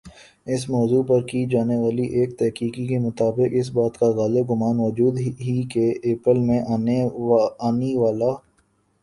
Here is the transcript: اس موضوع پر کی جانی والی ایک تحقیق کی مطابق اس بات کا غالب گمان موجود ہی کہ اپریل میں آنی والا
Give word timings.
اس 0.47 0.61
موضوع 0.69 1.01
پر 1.09 1.21
کی 1.29 1.41
جانی 1.51 1.75
والی 1.75 2.05
ایک 2.17 2.29
تحقیق 2.39 2.73
کی 2.87 2.97
مطابق 3.05 3.49
اس 3.59 3.69
بات 3.75 3.93
کا 3.99 4.07
غالب 4.17 4.49
گمان 4.51 4.75
موجود 4.77 5.19
ہی 5.41 5.61
کہ 5.71 5.85
اپریل 6.11 6.39
میں 6.47 6.61
آنی 7.67 7.95
والا 7.95 8.31